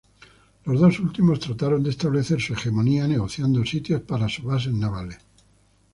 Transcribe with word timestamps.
Los 0.65 0.79
dos 0.81 0.99
últimos 0.99 1.39
trataron 1.39 1.83
de 1.83 1.91
establecer 1.91 2.41
su 2.41 2.53
hegemonía 2.53 3.07
negociando 3.07 3.63
sitios 3.63 4.01
para 4.01 4.27
sus 4.27 4.43
bases 4.45 4.73
navales. 4.73 5.19